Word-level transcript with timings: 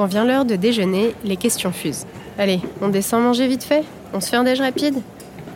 Quand 0.00 0.06
vient 0.06 0.24
l'heure 0.24 0.46
de 0.46 0.56
déjeuner, 0.56 1.14
les 1.24 1.36
questions 1.36 1.72
fusent. 1.72 2.06
Allez, 2.38 2.60
on 2.80 2.88
descend 2.88 3.22
manger 3.22 3.46
vite 3.46 3.64
fait? 3.64 3.84
On 4.14 4.20
se 4.22 4.30
fait 4.30 4.36
un 4.36 4.44
déj 4.44 4.58
rapide? 4.58 4.94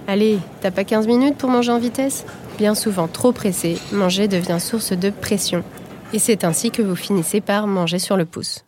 Allez, 0.07 0.39
t'as 0.61 0.71
pas 0.71 0.85
15 0.85 1.07
minutes 1.07 1.39
pour 1.39 1.49
manger 1.49 1.73
en 1.73 1.79
vitesse? 1.79 2.27
Bien 2.59 2.75
souvent 2.75 3.09
trop 3.09 3.33
pressé, 3.33 3.79
manger 3.91 4.29
devient 4.29 4.61
source 4.61 4.93
de 4.93 5.09
pression. 5.09 5.65
Et 6.13 6.19
c'est 6.19 6.45
ainsi 6.45 6.71
que 6.71 6.83
vous 6.83 6.95
finissez 6.95 7.41
par 7.41 7.67
manger 7.67 7.99
sur 7.99 8.19
le 8.19 8.27
pouce. 8.27 8.67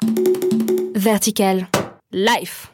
Vertical. 0.95 1.69
Life. 2.11 2.73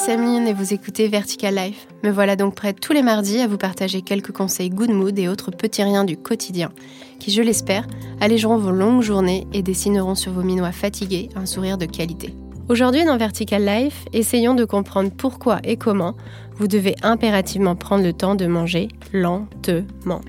C'est 0.00 0.12
Emeline 0.12 0.46
et 0.46 0.54
vous 0.54 0.72
écoutez 0.72 1.08
Vertical 1.08 1.54
Life. 1.54 1.86
Me 2.04 2.10
voilà 2.10 2.34
donc 2.34 2.54
prête 2.54 2.80
tous 2.80 2.94
les 2.94 3.02
mardis 3.02 3.40
à 3.40 3.46
vous 3.46 3.58
partager 3.58 4.00
quelques 4.00 4.32
conseils 4.32 4.70
good 4.70 4.88
mood 4.88 5.18
et 5.18 5.28
autres 5.28 5.50
petits 5.50 5.82
riens 5.82 6.04
du 6.04 6.16
quotidien 6.16 6.70
qui, 7.18 7.30
je 7.30 7.42
l'espère, 7.42 7.86
allégeront 8.18 8.56
vos 8.56 8.70
longues 8.70 9.02
journées 9.02 9.46
et 9.52 9.60
dessineront 9.60 10.14
sur 10.14 10.32
vos 10.32 10.42
minois 10.42 10.72
fatigués 10.72 11.28
un 11.36 11.44
sourire 11.44 11.76
de 11.76 11.84
qualité. 11.84 12.34
Aujourd'hui 12.70 13.04
dans 13.04 13.18
Vertical 13.18 13.62
Life, 13.62 14.06
essayons 14.14 14.54
de 14.54 14.64
comprendre 14.64 15.10
pourquoi 15.10 15.58
et 15.64 15.76
comment 15.76 16.14
vous 16.56 16.66
devez 16.66 16.96
impérativement 17.02 17.76
prendre 17.76 18.04
le 18.04 18.14
temps 18.14 18.36
de 18.36 18.46
manger 18.46 18.88
lentement. 19.12 20.22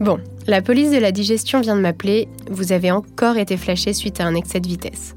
Bon, 0.00 0.18
la 0.46 0.60
police 0.60 0.90
de 0.90 0.98
la 0.98 1.12
digestion 1.12 1.62
vient 1.62 1.76
de 1.76 1.80
m'appeler, 1.80 2.28
vous 2.50 2.72
avez 2.72 2.90
encore 2.90 3.38
été 3.38 3.56
flashé 3.56 3.94
suite 3.94 4.20
à 4.20 4.26
un 4.26 4.34
excès 4.34 4.60
de 4.60 4.68
vitesse. 4.68 5.16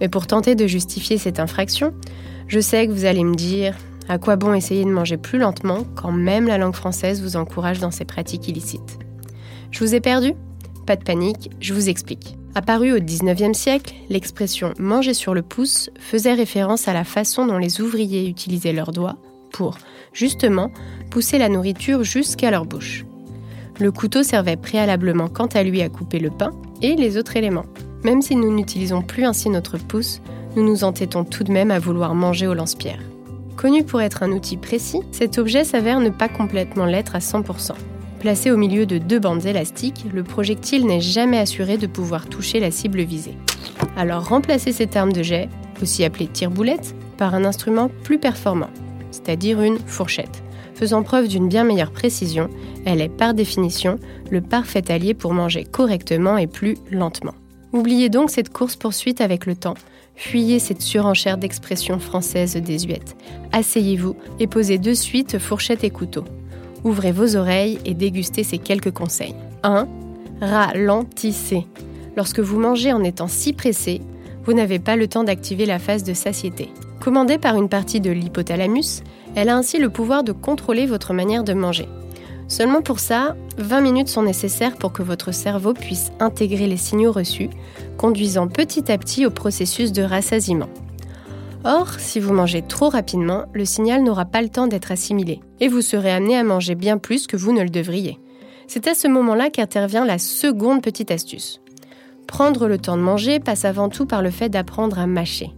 Mais 0.00 0.08
pour 0.08 0.26
tenter 0.26 0.56
de 0.56 0.66
justifier 0.66 1.18
cette 1.18 1.38
infraction, 1.38 1.94
je 2.48 2.60
sais 2.60 2.86
que 2.86 2.92
vous 2.92 3.04
allez 3.04 3.24
me 3.24 3.34
dire 3.34 3.76
à 4.08 4.18
quoi 4.18 4.36
bon 4.36 4.52
essayer 4.52 4.84
de 4.84 4.90
manger 4.90 5.16
plus 5.16 5.38
lentement 5.38 5.84
quand 5.94 6.12
même 6.12 6.46
la 6.46 6.58
langue 6.58 6.74
française 6.74 7.22
vous 7.22 7.36
encourage 7.36 7.80
dans 7.80 7.90
ces 7.90 8.04
pratiques 8.04 8.48
illicites? 8.48 8.98
Je 9.70 9.80
vous 9.80 9.94
ai 9.94 10.00
perdu? 10.00 10.34
Pas 10.86 10.96
de 10.96 11.04
panique, 11.04 11.50
je 11.60 11.72
vous 11.72 11.88
explique. 11.88 12.36
Apparue 12.54 12.92
au 12.92 12.98
19e 12.98 13.54
siècle, 13.54 13.94
l'expression 14.10 14.74
manger 14.78 15.14
sur 15.14 15.34
le 15.34 15.42
pouce 15.42 15.90
faisait 15.98 16.34
référence 16.34 16.86
à 16.86 16.92
la 16.92 17.04
façon 17.04 17.46
dont 17.46 17.58
les 17.58 17.80
ouvriers 17.80 18.28
utilisaient 18.28 18.72
leurs 18.72 18.92
doigts 18.92 19.16
pour, 19.50 19.78
justement, 20.12 20.70
pousser 21.10 21.38
la 21.38 21.48
nourriture 21.48 22.04
jusqu'à 22.04 22.50
leur 22.50 22.66
bouche. 22.66 23.04
Le 23.80 23.90
couteau 23.90 24.22
servait 24.22 24.56
préalablement 24.56 25.28
quant 25.28 25.46
à 25.46 25.62
lui 25.62 25.82
à 25.82 25.88
couper 25.88 26.20
le 26.20 26.30
pain 26.30 26.50
et 26.82 26.94
les 26.94 27.16
autres 27.16 27.36
éléments. 27.36 27.66
Même 28.04 28.22
si 28.22 28.36
nous 28.36 28.54
n'utilisons 28.54 29.02
plus 29.02 29.24
ainsi 29.24 29.48
notre 29.48 29.78
pouce, 29.78 30.20
nous 30.56 30.64
nous 30.64 30.84
entêtons 30.84 31.24
tout 31.24 31.44
de 31.44 31.52
même 31.52 31.70
à 31.70 31.78
vouloir 31.78 32.14
manger 32.14 32.46
au 32.46 32.54
lance-pierre. 32.54 33.00
Connu 33.56 33.84
pour 33.84 34.00
être 34.00 34.22
un 34.22 34.32
outil 34.32 34.56
précis, 34.56 35.00
cet 35.12 35.38
objet 35.38 35.64
s'avère 35.64 36.00
ne 36.00 36.10
pas 36.10 36.28
complètement 36.28 36.86
l'être 36.86 37.16
à 37.16 37.20
100%. 37.20 37.72
Placé 38.20 38.50
au 38.50 38.56
milieu 38.56 38.86
de 38.86 38.98
deux 38.98 39.18
bandes 39.18 39.44
élastiques, 39.44 40.06
le 40.12 40.24
projectile 40.24 40.86
n'est 40.86 41.00
jamais 41.00 41.38
assuré 41.38 41.76
de 41.76 41.86
pouvoir 41.86 42.26
toucher 42.26 42.58
la 42.58 42.70
cible 42.70 43.02
visée. 43.02 43.36
Alors 43.96 44.28
remplacez 44.28 44.72
cette 44.72 44.96
arme 44.96 45.12
de 45.12 45.22
jet, 45.22 45.48
aussi 45.82 46.04
appelée 46.04 46.26
tire-boulette, 46.26 46.94
par 47.16 47.34
un 47.34 47.44
instrument 47.44 47.90
plus 48.02 48.18
performant, 48.18 48.70
c'est-à-dire 49.10 49.60
une 49.60 49.78
fourchette. 49.78 50.42
Faisant 50.74 51.02
preuve 51.02 51.28
d'une 51.28 51.48
bien 51.48 51.64
meilleure 51.64 51.92
précision, 51.92 52.48
elle 52.84 53.00
est 53.00 53.08
par 53.08 53.34
définition 53.34 53.98
le 54.30 54.40
parfait 54.40 54.90
allié 54.90 55.14
pour 55.14 55.32
manger 55.32 55.64
correctement 55.64 56.36
et 56.36 56.46
plus 56.46 56.76
lentement. 56.90 57.34
Oubliez 57.72 58.08
donc 58.08 58.30
cette 58.30 58.52
course-poursuite 58.52 59.20
avec 59.20 59.46
le 59.46 59.54
temps. 59.54 59.74
Fuyez 60.16 60.58
cette 60.58 60.82
surenchère 60.82 61.38
d'expressions 61.38 61.98
françaises 61.98 62.56
désuètes. 62.56 63.16
Asseyez-vous 63.52 64.16
et 64.38 64.46
posez 64.46 64.78
de 64.78 64.94
suite 64.94 65.38
fourchette 65.38 65.84
et 65.84 65.90
couteau. 65.90 66.24
Ouvrez 66.84 67.12
vos 67.12 67.36
oreilles 67.36 67.78
et 67.84 67.94
dégustez 67.94 68.44
ces 68.44 68.58
quelques 68.58 68.92
conseils. 68.92 69.34
1. 69.62 69.88
Ralentissez. 70.40 71.66
Lorsque 72.16 72.40
vous 72.40 72.58
mangez 72.58 72.92
en 72.92 73.02
étant 73.02 73.28
si 73.28 73.52
pressé, 73.52 74.00
vous 74.44 74.52
n'avez 74.52 74.78
pas 74.78 74.96
le 74.96 75.08
temps 75.08 75.24
d'activer 75.24 75.66
la 75.66 75.78
phase 75.78 76.04
de 76.04 76.14
satiété. 76.14 76.70
Commandée 77.00 77.38
par 77.38 77.56
une 77.56 77.68
partie 77.68 78.00
de 78.00 78.10
l'hypothalamus, 78.10 79.02
elle 79.34 79.48
a 79.48 79.56
ainsi 79.56 79.78
le 79.78 79.90
pouvoir 79.90 80.22
de 80.22 80.32
contrôler 80.32 80.86
votre 80.86 81.12
manière 81.12 81.44
de 81.44 81.54
manger. 81.54 81.88
Seulement 82.48 82.82
pour 82.82 83.00
ça, 83.00 83.36
20 83.58 83.80
minutes 83.80 84.08
sont 84.08 84.22
nécessaires 84.22 84.76
pour 84.76 84.92
que 84.92 85.02
votre 85.02 85.32
cerveau 85.32 85.72
puisse 85.72 86.12
intégrer 86.20 86.66
les 86.66 86.76
signaux 86.76 87.12
reçus, 87.12 87.50
conduisant 87.96 88.48
petit 88.48 88.90
à 88.92 88.98
petit 88.98 89.26
au 89.26 89.30
processus 89.30 89.92
de 89.92 90.02
rassasiement. 90.02 90.68
Or, 91.64 91.94
si 91.98 92.20
vous 92.20 92.34
mangez 92.34 92.60
trop 92.60 92.90
rapidement, 92.90 93.46
le 93.54 93.64
signal 93.64 94.02
n'aura 94.02 94.26
pas 94.26 94.42
le 94.42 94.50
temps 94.50 94.66
d'être 94.66 94.92
assimilé, 94.92 95.40
et 95.60 95.68
vous 95.68 95.80
serez 95.80 96.12
amené 96.12 96.36
à 96.36 96.44
manger 96.44 96.74
bien 96.74 96.98
plus 96.98 97.26
que 97.26 97.38
vous 97.38 97.52
ne 97.52 97.62
le 97.62 97.70
devriez. 97.70 98.18
C'est 98.66 98.86
à 98.86 98.94
ce 98.94 99.08
moment-là 99.08 99.48
qu'intervient 99.48 100.04
la 100.04 100.18
seconde 100.18 100.82
petite 100.82 101.10
astuce. 101.10 101.60
Prendre 102.26 102.68
le 102.68 102.78
temps 102.78 102.96
de 102.98 103.02
manger 103.02 103.40
passe 103.40 103.64
avant 103.64 103.88
tout 103.88 104.04
par 104.04 104.20
le 104.20 104.30
fait 104.30 104.50
d'apprendre 104.50 104.98
à 104.98 105.06
mâcher. 105.06 105.52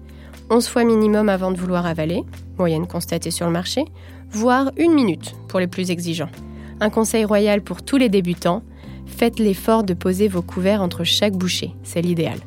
11 0.50 0.68
fois 0.68 0.84
minimum 0.84 1.28
avant 1.28 1.50
de 1.50 1.56
vouloir 1.56 1.86
avaler, 1.86 2.22
moyenne 2.58 2.86
constatée 2.86 3.32
sur 3.32 3.46
le 3.46 3.52
marché, 3.52 3.84
voire 4.30 4.70
une 4.76 4.94
minute 4.94 5.34
pour 5.48 5.58
les 5.58 5.66
plus 5.66 5.90
exigeants. 5.90 6.30
Un 6.78 6.90
conseil 6.90 7.24
royal 7.24 7.62
pour 7.62 7.82
tous 7.82 7.96
les 7.96 8.10
débutants, 8.10 8.62
faites 9.06 9.38
l'effort 9.38 9.82
de 9.82 9.94
poser 9.94 10.28
vos 10.28 10.42
couverts 10.42 10.82
entre 10.82 11.04
chaque 11.04 11.34
bouchée, 11.34 11.72
c'est 11.82 12.02
l'idéal. 12.02 12.38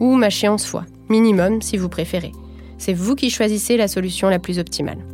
Ou 0.00 0.14
mâchez 0.14 0.48
11 0.48 0.64
fois, 0.64 0.86
minimum 1.10 1.60
si 1.60 1.76
vous 1.76 1.90
préférez. 1.90 2.32
C'est 2.78 2.94
vous 2.94 3.14
qui 3.14 3.28
choisissez 3.28 3.76
la 3.76 3.88
solution 3.88 4.28
la 4.28 4.38
plus 4.38 4.58
optimale. 4.58 5.04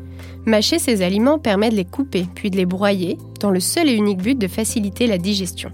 Mâcher 0.46 0.78
ces 0.78 1.02
aliments 1.02 1.38
permet 1.38 1.70
de 1.70 1.76
les 1.76 1.84
couper 1.84 2.26
puis 2.34 2.50
de 2.50 2.56
les 2.56 2.66
broyer 2.66 3.18
dans 3.40 3.50
le 3.50 3.60
seul 3.60 3.88
et 3.88 3.94
unique 3.94 4.22
but 4.22 4.38
de 4.38 4.48
faciliter 4.48 5.06
la 5.06 5.18
digestion. 5.18 5.70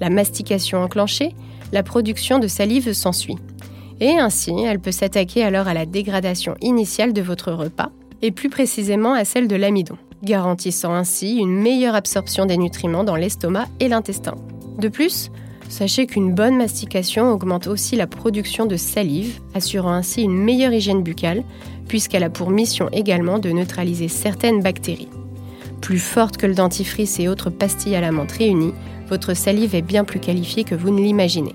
La 0.00 0.10
mastication 0.10 0.82
enclenchée, 0.82 1.34
la 1.72 1.82
production 1.82 2.38
de 2.38 2.48
salive 2.48 2.92
s'ensuit. 2.92 3.36
Et 4.00 4.18
ainsi, 4.18 4.52
elle 4.66 4.80
peut 4.80 4.92
s'attaquer 4.92 5.42
alors 5.42 5.68
à 5.68 5.74
la 5.74 5.86
dégradation 5.86 6.54
initiale 6.60 7.12
de 7.12 7.22
votre 7.22 7.52
repas, 7.52 7.90
et 8.22 8.30
plus 8.30 8.48
précisément 8.48 9.12
à 9.12 9.24
celle 9.24 9.48
de 9.48 9.56
l'amidon, 9.56 9.96
garantissant 10.24 10.94
ainsi 10.94 11.36
une 11.36 11.54
meilleure 11.54 11.94
absorption 11.94 12.46
des 12.46 12.56
nutriments 12.56 13.04
dans 13.04 13.16
l'estomac 13.16 13.66
et 13.80 13.88
l'intestin. 13.88 14.34
De 14.78 14.88
plus, 14.88 15.30
Sachez 15.68 16.06
qu'une 16.06 16.34
bonne 16.34 16.56
mastication 16.56 17.32
augmente 17.32 17.66
aussi 17.66 17.96
la 17.96 18.06
production 18.06 18.66
de 18.66 18.76
salive, 18.76 19.40
assurant 19.54 19.92
ainsi 19.92 20.22
une 20.22 20.36
meilleure 20.36 20.72
hygiène 20.72 21.02
buccale, 21.02 21.42
puisqu'elle 21.88 22.22
a 22.22 22.30
pour 22.30 22.50
mission 22.50 22.88
également 22.92 23.38
de 23.38 23.50
neutraliser 23.50 24.08
certaines 24.08 24.62
bactéries. 24.62 25.08
Plus 25.80 25.98
forte 25.98 26.36
que 26.36 26.46
le 26.46 26.54
dentifrice 26.54 27.18
et 27.18 27.28
autres 27.28 27.50
pastilles 27.50 27.96
à 27.96 28.00
la 28.00 28.12
menthe 28.12 28.32
réunies, 28.32 28.74
votre 29.08 29.34
salive 29.34 29.74
est 29.74 29.82
bien 29.82 30.04
plus 30.04 30.20
qualifiée 30.20 30.64
que 30.64 30.74
vous 30.74 30.90
ne 30.90 31.02
l'imaginez. 31.02 31.54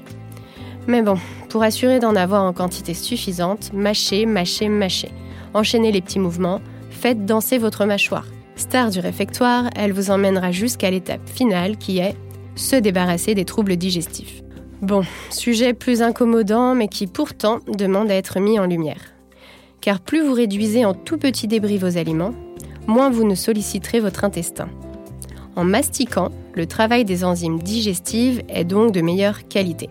Mais 0.87 1.01
bon, 1.01 1.17
pour 1.49 1.63
assurer 1.63 1.99
d'en 1.99 2.15
avoir 2.15 2.43
en 2.43 2.53
quantité 2.53 2.93
suffisante, 2.93 3.71
mâchez, 3.73 4.25
mâchez, 4.25 4.69
mâchez. 4.69 5.11
Enchaînez 5.53 5.91
les 5.91 6.01
petits 6.01 6.19
mouvements, 6.19 6.61
faites 6.89 7.25
danser 7.25 7.57
votre 7.57 7.85
mâchoire. 7.85 8.25
Star 8.59 8.89
du 8.89 8.99
réfectoire, 8.99 9.69
elle 9.73 9.93
vous 9.93 10.11
emmènera 10.11 10.51
jusqu'à 10.51 10.91
l'étape 10.91 11.29
finale 11.29 11.77
qui 11.77 11.99
est 11.99 12.15
se 12.55 12.75
débarrasser 12.75 13.33
des 13.33 13.45
troubles 13.45 13.77
digestifs. 13.77 14.41
Bon, 14.81 15.03
sujet 15.29 15.73
plus 15.73 16.01
incommodant 16.01 16.75
mais 16.75 16.89
qui 16.89 17.07
pourtant 17.07 17.59
demande 17.69 18.11
à 18.11 18.15
être 18.15 18.41
mis 18.41 18.59
en 18.59 18.65
lumière. 18.65 19.13
Car 19.79 20.01
plus 20.01 20.21
vous 20.21 20.33
réduisez 20.33 20.83
en 20.83 20.93
tout 20.93 21.17
petits 21.17 21.47
débris 21.47 21.77
vos 21.77 21.97
aliments, 21.97 22.33
moins 22.85 23.09
vous 23.09 23.23
ne 23.23 23.33
solliciterez 23.33 24.01
votre 24.01 24.25
intestin. 24.25 24.67
En 25.55 25.63
mastiquant, 25.63 26.27
le 26.53 26.65
travail 26.65 27.05
des 27.05 27.23
enzymes 27.23 27.59
digestives 27.59 28.43
est 28.49 28.65
donc 28.65 28.91
de 28.91 28.99
meilleure 28.99 29.47
qualité. 29.47 29.89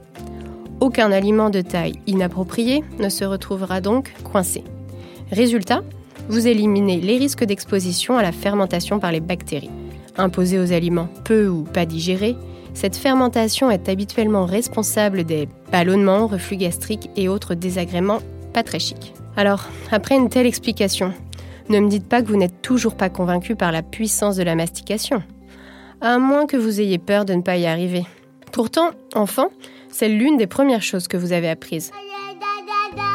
Aucun 0.80 1.10
aliment 1.10 1.48
de 1.48 1.62
taille 1.62 2.00
inappropriée 2.06 2.84
ne 2.98 3.08
se 3.08 3.24
retrouvera 3.24 3.80
donc 3.80 4.12
coincé. 4.24 4.62
Résultat, 5.32 5.82
vous 6.28 6.46
éliminez 6.46 7.00
les 7.00 7.18
risques 7.18 7.44
d'exposition 7.44 8.18
à 8.18 8.22
la 8.22 8.32
fermentation 8.32 8.98
par 8.98 9.12
les 9.12 9.20
bactéries. 9.20 9.70
Imposés 10.16 10.58
aux 10.58 10.72
aliments 10.72 11.08
peu 11.24 11.48
ou 11.48 11.62
pas 11.62 11.86
digérés, 11.86 12.36
cette 12.74 12.96
fermentation 12.96 13.70
est 13.70 13.88
habituellement 13.88 14.44
responsable 14.44 15.24
des 15.24 15.48
ballonnements, 15.72 16.26
reflux 16.26 16.56
gastriques 16.56 17.10
et 17.16 17.28
autres 17.28 17.54
désagréments 17.54 18.20
pas 18.52 18.62
très 18.62 18.78
chics. 18.78 19.14
Alors, 19.36 19.64
après 19.90 20.16
une 20.16 20.28
telle 20.28 20.46
explication, 20.46 21.12
ne 21.68 21.80
me 21.80 21.88
dites 21.88 22.08
pas 22.08 22.22
que 22.22 22.28
vous 22.28 22.36
n'êtes 22.36 22.62
toujours 22.62 22.96
pas 22.96 23.10
convaincu 23.10 23.54
par 23.54 23.72
la 23.72 23.82
puissance 23.82 24.36
de 24.36 24.42
la 24.42 24.54
mastication. 24.54 25.22
À 26.00 26.18
moins 26.18 26.46
que 26.46 26.56
vous 26.56 26.80
ayez 26.80 26.98
peur 26.98 27.24
de 27.24 27.34
ne 27.34 27.42
pas 27.42 27.56
y 27.56 27.66
arriver. 27.66 28.04
Pourtant, 28.52 28.90
enfant, 29.14 29.48
c'est 29.90 30.08
l'une 30.08 30.36
des 30.36 30.46
premières 30.46 30.82
choses 30.82 31.08
que 31.08 31.16
vous 31.16 31.32
avez 31.32 31.48
apprises. 31.48 31.90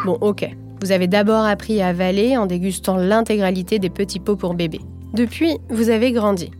Bon, 0.05 0.17
ok. 0.21 0.49
Vous 0.83 0.91
avez 0.91 1.07
d'abord 1.07 1.45
appris 1.45 1.81
à 1.81 1.87
avaler 1.87 2.35
en 2.35 2.45
dégustant 2.45 2.97
l'intégralité 2.97 3.79
des 3.79 3.89
petits 3.89 4.19
pots 4.19 4.35
pour 4.35 4.53
bébé. 4.53 4.81
Depuis, 5.13 5.55
vous 5.69 5.89
avez 5.89 6.11
grandi. 6.11 6.51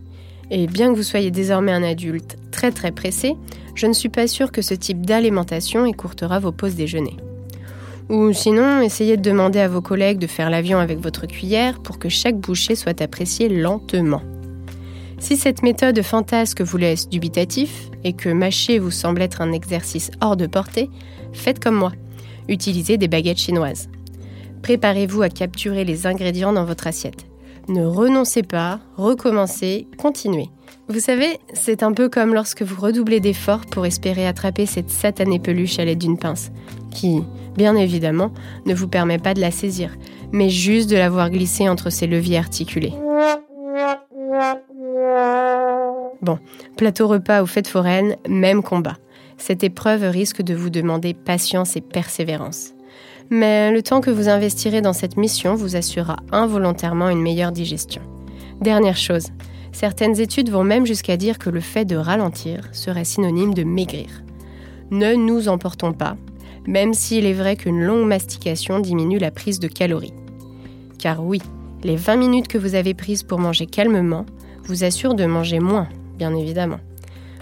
Et 0.50 0.66
bien 0.66 0.90
que 0.90 0.96
vous 0.96 1.02
soyez 1.02 1.30
désormais 1.30 1.72
un 1.72 1.82
adulte 1.82 2.38
très 2.50 2.72
très 2.72 2.90
pressé, 2.90 3.36
je 3.74 3.86
ne 3.86 3.92
suis 3.92 4.08
pas 4.08 4.26
sûre 4.26 4.50
que 4.50 4.62
ce 4.62 4.72
type 4.72 5.04
d'alimentation 5.04 5.84
écourtera 5.84 6.38
vos 6.38 6.52
pauses 6.52 6.74
déjeuner. 6.74 7.18
Ou 8.08 8.32
sinon, 8.32 8.80
essayez 8.80 9.18
de 9.18 9.22
demander 9.22 9.58
à 9.58 9.68
vos 9.68 9.82
collègues 9.82 10.20
de 10.20 10.26
faire 10.26 10.48
l'avion 10.48 10.78
avec 10.78 11.00
votre 11.00 11.26
cuillère 11.26 11.82
pour 11.82 11.98
que 11.98 12.08
chaque 12.08 12.38
bouchée 12.38 12.76
soit 12.76 13.02
appréciée 13.02 13.50
lentement. 13.50 14.22
Si 15.18 15.36
cette 15.36 15.62
méthode 15.62 16.00
fantasque 16.00 16.62
vous 16.62 16.78
laisse 16.78 17.10
dubitatif 17.10 17.90
et 18.04 18.14
que 18.14 18.30
mâcher 18.30 18.78
vous 18.78 18.90
semble 18.90 19.20
être 19.20 19.42
un 19.42 19.52
exercice 19.52 20.10
hors 20.22 20.38
de 20.38 20.46
portée, 20.46 20.88
faites 21.34 21.62
comme 21.62 21.76
moi. 21.76 21.92
Utilisez 22.48 22.96
des 22.96 23.08
baguettes 23.08 23.36
chinoises. 23.36 23.90
Préparez-vous 24.64 25.20
à 25.20 25.28
capturer 25.28 25.84
les 25.84 26.06
ingrédients 26.06 26.54
dans 26.54 26.64
votre 26.64 26.86
assiette. 26.86 27.26
Ne 27.68 27.84
renoncez 27.84 28.42
pas, 28.42 28.80
recommencez, 28.96 29.86
continuez. 29.98 30.48
Vous 30.88 31.00
savez, 31.00 31.38
c'est 31.52 31.82
un 31.82 31.92
peu 31.92 32.08
comme 32.08 32.32
lorsque 32.32 32.62
vous 32.62 32.80
redoublez 32.80 33.20
d'efforts 33.20 33.66
pour 33.66 33.84
espérer 33.84 34.26
attraper 34.26 34.64
cette 34.64 34.88
satanée 34.88 35.38
peluche 35.38 35.78
à 35.78 35.84
l'aide 35.84 35.98
d'une 35.98 36.16
pince, 36.16 36.50
qui, 36.90 37.22
bien 37.58 37.76
évidemment, 37.76 38.32
ne 38.64 38.72
vous 38.72 38.88
permet 38.88 39.18
pas 39.18 39.34
de 39.34 39.40
la 39.42 39.50
saisir, 39.50 39.98
mais 40.32 40.48
juste 40.48 40.88
de 40.88 40.96
la 40.96 41.10
voir 41.10 41.28
glisser 41.28 41.68
entre 41.68 41.90
ses 41.90 42.06
leviers 42.06 42.38
articulés. 42.38 42.94
Bon, 46.22 46.38
plateau 46.78 47.06
repas 47.06 47.42
ou 47.42 47.46
fête 47.46 47.68
foraine, 47.68 48.16
même 48.26 48.62
combat. 48.62 48.96
Cette 49.36 49.62
épreuve 49.62 50.04
risque 50.04 50.40
de 50.40 50.54
vous 50.54 50.70
demander 50.70 51.12
patience 51.12 51.76
et 51.76 51.82
persévérance. 51.82 52.73
Mais 53.36 53.72
le 53.72 53.82
temps 53.82 54.00
que 54.00 54.12
vous 54.12 54.28
investirez 54.28 54.80
dans 54.80 54.92
cette 54.92 55.16
mission 55.16 55.56
vous 55.56 55.74
assurera 55.74 56.18
involontairement 56.30 57.08
une 57.08 57.20
meilleure 57.20 57.50
digestion. 57.50 58.00
Dernière 58.60 58.96
chose, 58.96 59.30
certaines 59.72 60.20
études 60.20 60.50
vont 60.50 60.62
même 60.62 60.86
jusqu'à 60.86 61.16
dire 61.16 61.40
que 61.40 61.50
le 61.50 61.58
fait 61.58 61.84
de 61.84 61.96
ralentir 61.96 62.60
serait 62.70 63.02
synonyme 63.02 63.52
de 63.52 63.64
maigrir. 63.64 64.06
Ne 64.92 65.16
nous 65.16 65.48
emportons 65.48 65.92
pas, 65.92 66.16
même 66.68 66.94
s'il 66.94 67.26
est 67.26 67.32
vrai 67.32 67.56
qu'une 67.56 67.82
longue 67.82 68.06
mastication 68.06 68.78
diminue 68.78 69.18
la 69.18 69.32
prise 69.32 69.58
de 69.58 69.66
calories. 69.66 70.14
Car 71.00 71.20
oui, 71.20 71.42
les 71.82 71.96
20 71.96 72.14
minutes 72.14 72.46
que 72.46 72.56
vous 72.58 72.76
avez 72.76 72.94
prises 72.94 73.24
pour 73.24 73.40
manger 73.40 73.66
calmement 73.66 74.26
vous 74.66 74.84
assurent 74.84 75.16
de 75.16 75.26
manger 75.26 75.58
moins, 75.58 75.88
bien 76.18 76.36
évidemment. 76.36 76.78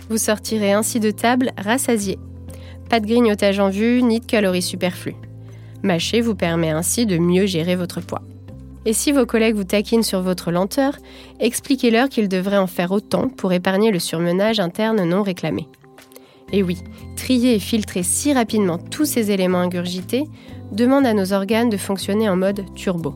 Vous 0.09 0.17
sortirez 0.17 0.73
ainsi 0.73 1.01
de 1.01 1.11
table 1.11 1.51
rassasié. 1.59 2.19
Pas 2.89 2.99
de 2.99 3.07
grignotage 3.07 3.61
en 3.61 3.69
vue, 3.69 4.03
ni 4.03 4.21
de 4.21 4.25
calories 4.25 4.63
superflues. 4.63 5.17
Mâcher 5.83 6.21
vous 6.21 6.35
permet 6.35 6.71
ainsi 6.71 7.07
de 7.07 7.19
mieux 7.19 7.47
gérer 7.47 7.77
votre 7.77 8.01
poids. 8.01 8.23
Et 8.85 8.93
si 8.93 9.13
vos 9.13 9.27
collègues 9.27 9.55
vous 9.55 9.65
taquinent 9.65 10.03
sur 10.03 10.23
votre 10.23 10.51
lenteur, 10.51 10.97
expliquez-leur 11.39 12.09
qu'ils 12.09 12.29
devraient 12.29 12.59
en 12.59 12.67
faire 12.67 12.91
autant 12.91 13.29
pour 13.29 13.53
épargner 13.53 13.91
le 13.93 14.01
surmenage 14.01 14.61
interne 14.61 15.05
non 15.05 15.23
réclamé. 15.23 15.69
Et 16.53 16.63
oui, 16.63 16.79
trier 17.17 17.55
et 17.55 17.59
filtrer 17.59 18.03
si 18.03 18.33
rapidement 18.33 18.79
tous 18.79 19.05
ces 19.05 19.31
éléments 19.31 19.61
ingurgités 19.61 20.25
demande 20.73 21.07
à 21.07 21.15
nos 21.15 21.33
organes 21.33 21.71
de 21.71 21.77
fonctionner 21.77 22.29
en 22.29 22.37
mode 22.37 22.65
turbo. 22.75 23.15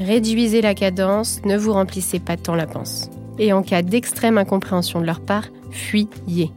Réduisez 0.00 0.60
la 0.60 0.74
cadence, 0.74 1.40
ne 1.44 1.56
vous 1.56 1.72
remplissez 1.72 2.18
pas 2.18 2.36
tant 2.36 2.54
la 2.54 2.66
panse. 2.66 3.10
Et 3.38 3.52
en 3.52 3.62
cas 3.62 3.82
d'extrême 3.82 4.38
incompréhension 4.38 5.00
de 5.00 5.06
leur 5.06 5.20
part, 5.20 5.46
fuyez. 5.70 6.50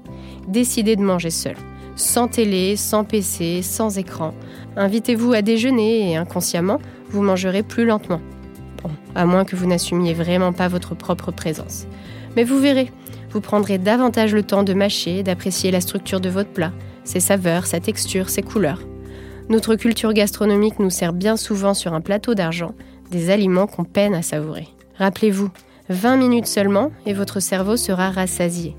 Décidez 0.47 0.95
de 0.95 1.01
manger 1.01 1.29
seul. 1.29 1.55
Sans 1.95 2.27
télé, 2.27 2.75
sans 2.75 3.03
PC, 3.03 3.61
sans 3.61 3.97
écran. 3.97 4.33
Invitez-vous 4.75 5.33
à 5.33 5.41
déjeuner 5.41 6.11
et 6.11 6.15
inconsciemment, 6.15 6.79
vous 7.09 7.21
mangerez 7.21 7.63
plus 7.63 7.85
lentement. 7.85 8.21
Bon, 8.81 8.89
à 9.15 9.25
moins 9.25 9.45
que 9.45 9.55
vous 9.55 9.65
n'assumiez 9.65 10.13
vraiment 10.13 10.53
pas 10.53 10.67
votre 10.67 10.95
propre 10.95 11.31
présence. 11.31 11.85
Mais 12.35 12.43
vous 12.43 12.59
verrez, 12.59 12.91
vous 13.31 13.41
prendrez 13.41 13.77
davantage 13.77 14.33
le 14.33 14.43
temps 14.43 14.63
de 14.63 14.73
mâcher, 14.73 15.23
d'apprécier 15.23 15.71
la 15.71 15.81
structure 15.81 16.21
de 16.21 16.29
votre 16.29 16.51
plat, 16.51 16.71
ses 17.03 17.19
saveurs, 17.19 17.65
sa 17.65 17.79
texture, 17.79 18.29
ses 18.29 18.41
couleurs. 18.41 18.81
Notre 19.49 19.75
culture 19.75 20.13
gastronomique 20.13 20.79
nous 20.79 20.91
sert 20.91 21.13
bien 21.13 21.35
souvent 21.35 21.73
sur 21.73 21.93
un 21.93 22.01
plateau 22.01 22.35
d'argent 22.35 22.73
des 23.09 23.31
aliments 23.31 23.67
qu'on 23.67 23.83
peine 23.83 24.13
à 24.13 24.21
savourer. 24.21 24.67
Rappelez-vous, 24.97 25.49
20 25.89 26.17
minutes 26.17 26.45
seulement 26.45 26.91
et 27.07 27.13
votre 27.13 27.39
cerveau 27.39 27.75
sera 27.75 28.11
rassasié. 28.11 28.75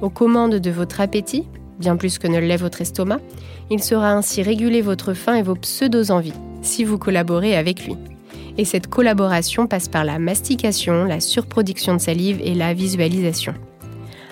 Aux 0.00 0.08
commandes 0.08 0.54
de 0.54 0.70
votre 0.70 1.00
appétit, 1.00 1.46
bien 1.78 1.96
plus 1.96 2.18
que 2.18 2.26
ne 2.26 2.38
l'est 2.38 2.56
votre 2.56 2.80
estomac, 2.80 3.20
il 3.70 3.82
saura 3.82 4.12
ainsi 4.12 4.42
réguler 4.42 4.82
votre 4.82 5.14
faim 5.14 5.34
et 5.34 5.42
vos 5.42 5.54
pseudo-envies, 5.54 6.32
si 6.62 6.84
vous 6.84 6.98
collaborez 6.98 7.56
avec 7.56 7.86
lui. 7.86 7.96
Et 8.56 8.64
cette 8.64 8.86
collaboration 8.86 9.66
passe 9.66 9.88
par 9.88 10.04
la 10.04 10.18
mastication, 10.18 11.04
la 11.04 11.20
surproduction 11.20 11.94
de 11.94 12.00
salive 12.00 12.40
et 12.42 12.54
la 12.54 12.74
visualisation. 12.74 13.54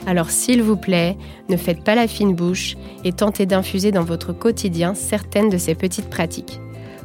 Alors 0.07 0.31
s'il 0.31 0.63
vous 0.63 0.77
plaît, 0.77 1.17
ne 1.49 1.57
faites 1.57 1.85
pas 1.85 1.95
la 1.95 2.09
fine 2.09 2.35
bouche 2.35 2.77
et 3.05 3.13
tentez 3.13 3.47
d'infuser 3.47 3.93
dans 3.93 4.05
votre 4.05 4.33
quotidien 4.33 4.95
certaines 4.95 5.49
de 5.49 5.59
ces 5.59 5.75
petites 5.75 6.11
pratiques. 6.11 6.61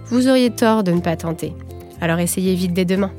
Vous 0.10 0.28
auriez 0.28 0.50
tort 0.50 0.84
de 0.84 0.92
ne 0.92 1.02
pas 1.02 1.16
tenter. 1.16 1.54
Alors 2.02 2.20
essayez 2.20 2.56
vite 2.56 2.74
dès 2.74 2.86
demain. 2.86 3.12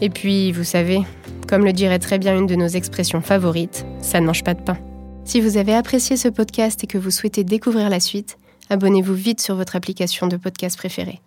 Et 0.00 0.10
puis, 0.10 0.52
vous 0.52 0.64
savez, 0.64 1.00
comme 1.48 1.64
le 1.64 1.72
dirait 1.72 1.98
très 1.98 2.18
bien 2.18 2.36
une 2.36 2.46
de 2.46 2.54
nos 2.54 2.68
expressions 2.68 3.20
favorites, 3.20 3.84
ça 4.00 4.20
ne 4.20 4.26
mange 4.26 4.44
pas 4.44 4.54
de 4.54 4.62
pain. 4.62 4.78
Si 5.28 5.42
vous 5.42 5.58
avez 5.58 5.74
apprécié 5.74 6.16
ce 6.16 6.28
podcast 6.28 6.82
et 6.82 6.86
que 6.86 6.96
vous 6.96 7.10
souhaitez 7.10 7.44
découvrir 7.44 7.90
la 7.90 8.00
suite, 8.00 8.38
abonnez-vous 8.70 9.12
vite 9.12 9.42
sur 9.42 9.56
votre 9.56 9.76
application 9.76 10.26
de 10.26 10.38
podcast 10.38 10.78
préférée. 10.78 11.20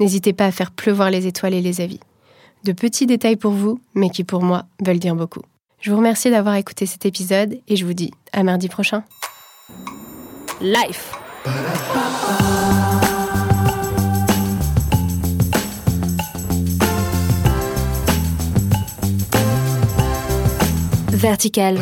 N'hésitez 0.00 0.32
pas 0.32 0.46
à 0.46 0.50
faire 0.50 0.72
pleuvoir 0.72 1.12
les 1.12 1.28
étoiles 1.28 1.54
et 1.54 1.60
les 1.60 1.80
avis. 1.80 2.00
De 2.64 2.72
petits 2.72 3.06
détails 3.06 3.36
pour 3.36 3.52
vous, 3.52 3.78
mais 3.94 4.10
qui 4.10 4.24
pour 4.24 4.42
moi 4.42 4.64
veulent 4.84 4.98
dire 4.98 5.14
beaucoup. 5.14 5.42
Je 5.80 5.92
vous 5.92 5.96
remercie 5.96 6.28
d'avoir 6.28 6.56
écouté 6.56 6.86
cet 6.86 7.06
épisode 7.06 7.60
et 7.68 7.76
je 7.76 7.86
vous 7.86 7.94
dis 7.94 8.10
à 8.32 8.42
mardi 8.42 8.66
prochain. 8.66 9.04
Life. 10.60 11.12
Vertical. 21.12 21.78